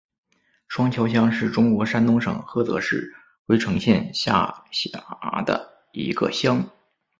[0.67, 3.13] 双桥乡是中国山东省菏泽市
[3.45, 6.67] 郓城县下辖的一个乡。